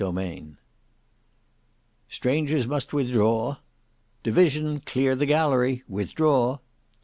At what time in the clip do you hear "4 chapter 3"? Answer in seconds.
0.15-0.55